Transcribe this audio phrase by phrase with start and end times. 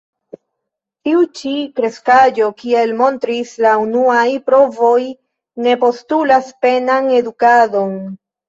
[1.07, 4.97] Tiu ĉi kreskaĵo, kiel montris la unuaj provoj,
[5.67, 7.97] ne postulas penan edukadon.